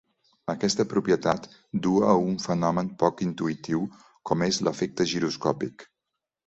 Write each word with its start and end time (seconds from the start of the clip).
Aquesta 0.53 0.85
propietat 0.93 1.45
du 1.85 1.93
a 2.13 2.15
un 2.31 2.39
fenomen 2.47 2.91
poc 3.05 3.23
intuïtiu 3.29 3.85
com 4.31 4.47
és 4.51 4.61
l'efecte 4.69 5.11
giroscòpic. 5.15 5.89